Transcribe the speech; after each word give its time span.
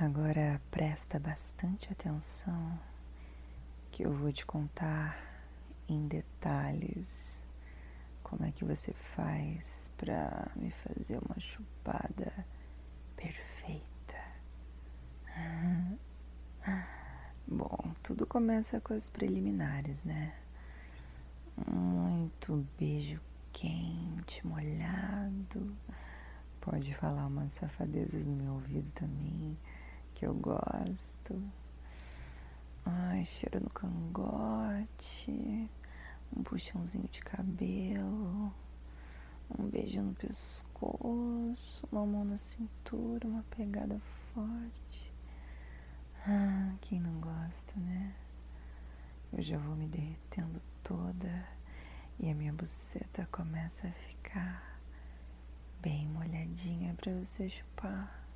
Agora 0.00 0.62
presta 0.70 1.18
bastante 1.18 1.92
atenção 1.92 2.78
que 3.90 4.06
eu 4.06 4.12
vou 4.12 4.30
te 4.30 4.46
contar 4.46 5.18
em 5.88 6.06
detalhes 6.06 7.44
como 8.22 8.44
é 8.44 8.52
que 8.52 8.64
você 8.64 8.92
faz 8.92 9.90
para 9.96 10.52
me 10.54 10.70
fazer 10.70 11.18
uma 11.18 11.40
chupada 11.40 12.32
perfeita. 13.16 14.22
Bom, 17.44 17.92
tudo 18.00 18.24
começa 18.24 18.80
com 18.80 18.94
as 18.94 19.10
preliminares, 19.10 20.04
né? 20.04 20.32
Muito 21.66 22.64
beijo 22.78 23.20
quente, 23.52 24.46
molhado. 24.46 25.76
Pode 26.60 26.94
falar 26.94 27.26
umas 27.26 27.54
safadezas 27.54 28.26
no 28.26 28.36
meu 28.36 28.52
ouvido 28.52 28.92
também 28.92 29.58
que 30.18 30.26
eu 30.26 30.34
gosto. 30.34 31.40
Ai, 32.84 33.22
cheiro 33.22 33.60
no 33.60 33.70
cangote, 33.70 35.70
um 36.36 36.42
puxãozinho 36.42 37.06
de 37.06 37.20
cabelo, 37.20 38.52
um 39.56 39.68
beijo 39.68 40.02
no 40.02 40.12
pescoço, 40.14 41.86
uma 41.92 42.04
mão 42.04 42.24
na 42.24 42.36
cintura, 42.36 43.28
uma 43.28 43.44
pegada 43.44 43.96
forte. 44.34 45.12
Ah, 46.26 46.74
quem 46.80 46.98
não 46.98 47.20
gosta, 47.20 47.74
né? 47.76 48.12
Eu 49.32 49.40
já 49.40 49.56
vou 49.56 49.76
me 49.76 49.86
derretendo 49.86 50.60
toda 50.82 51.48
e 52.18 52.28
a 52.28 52.34
minha 52.34 52.52
buceta 52.52 53.28
começa 53.30 53.86
a 53.86 53.92
ficar 53.92 54.80
bem 55.80 56.08
molhadinha 56.08 56.92
para 56.94 57.14
você 57.14 57.48
chupar. 57.48 58.27